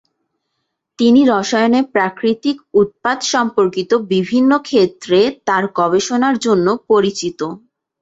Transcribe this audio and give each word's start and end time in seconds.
তিনি 0.99 1.21
রসায়নে 1.27 1.79
প্রাকৃতিক 1.93 2.57
উৎপাদ 2.73 3.17
সম্পর্কিত 3.33 3.91
বিভিন্ন 4.13 4.51
ক্ষেত্রে 4.67 5.19
তার 5.47 5.63
গবেষণার 5.79 6.35
জন্য 6.45 6.67
পরিচিত। 6.89 7.39